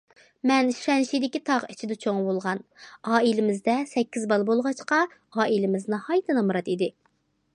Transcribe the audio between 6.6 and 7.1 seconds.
ئىدى.